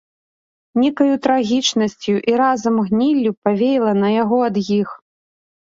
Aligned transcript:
Нейкаю 0.81 1.13
трагічнасцю 1.27 2.15
і 2.33 2.35
разам 2.43 2.75
гніллю 2.89 3.37
павеяла 3.47 3.93
на 4.03 4.09
яго 4.21 4.43
ад 4.51 4.61
іх. 4.81 4.89